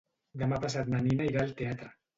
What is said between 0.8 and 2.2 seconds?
na Nina irà al teatre.